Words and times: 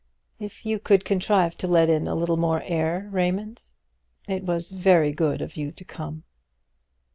If 0.39 0.65
you 0.65 0.79
could 0.79 1.05
contrive 1.05 1.55
to 1.57 1.67
let 1.67 1.87
in 1.87 2.07
a 2.07 2.15
little 2.15 2.35
more 2.35 2.63
air, 2.65 3.07
Raymond. 3.11 3.61
It 4.27 4.43
was 4.43 4.71
very 4.71 5.11
good 5.11 5.43
of 5.43 5.57
you 5.57 5.71
to 5.73 5.85
come." 5.85 6.23